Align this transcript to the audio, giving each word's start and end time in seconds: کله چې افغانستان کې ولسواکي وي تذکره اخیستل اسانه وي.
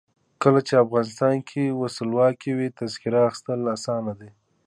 کله 0.41 0.59
چې 0.67 0.73
افغانستان 0.85 1.35
کې 1.49 1.63
ولسواکي 1.79 2.51
وي 2.55 2.67
تذکره 2.79 3.19
اخیستل 3.29 3.59
اسانه 3.75 4.11
وي. 4.17 4.31